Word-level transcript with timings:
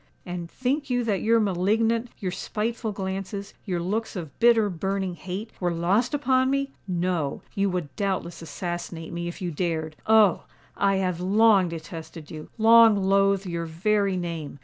And 0.25 0.49
think 0.49 0.89
you 0.89 1.03
that 1.03 1.21
your 1.21 1.39
malignant—your 1.39 2.31
spiteful 2.31 2.91
glances,—your 2.91 3.79
looks 3.79 4.15
of 4.15 4.39
bitter, 4.39 4.67
burning 4.67 5.13
hate,—were 5.13 5.69
lost 5.69 6.15
upon 6.15 6.49
me? 6.49 6.71
No—you 6.87 7.69
would 7.69 7.95
doubtless 7.95 8.41
assassinate 8.41 9.13
me, 9.13 9.27
if 9.27 9.43
you 9.43 9.51
dared! 9.51 9.95
Oh! 10.07 10.45
I 10.75 10.95
have 10.95 11.21
long 11.21 11.69
detested 11.69 12.31
you—long 12.31 12.95
loathed 12.97 13.45
your 13.45 13.67
very 13.67 14.17
name! 14.17 14.57